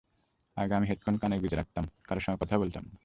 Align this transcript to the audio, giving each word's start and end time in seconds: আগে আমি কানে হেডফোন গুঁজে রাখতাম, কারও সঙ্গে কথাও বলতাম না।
আগে 0.57 0.73
আমি 0.75 0.85
কানে 0.85 0.89
হেডফোন 0.89 1.15
গুঁজে 1.41 1.55
রাখতাম, 1.55 1.85
কারও 2.03 2.19
সঙ্গে 2.19 2.39
কথাও 2.41 2.59
বলতাম 2.59 2.83
না। 2.89 2.95